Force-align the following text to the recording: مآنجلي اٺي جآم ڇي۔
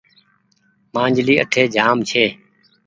مآنجلي 0.93 1.35
اٺي 1.43 1.63
جآم 1.75 1.97
ڇي۔ 2.09 2.25